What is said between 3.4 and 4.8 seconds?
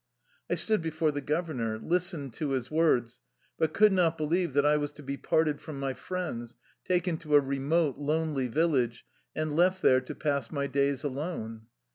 but could not believe that I